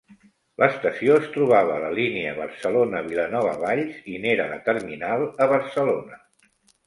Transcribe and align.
L'estació 0.61 1.17
es 1.23 1.27
trobava 1.33 1.73
a 1.75 1.81
la 1.83 1.91
línia 1.99 2.31
Barcelona-Vilanova-Valls 2.39 4.01
i 4.15 4.17
n'era 4.25 4.49
la 4.55 4.59
terminal 4.71 5.27
a 5.47 5.51
Barcelona. 5.55 6.19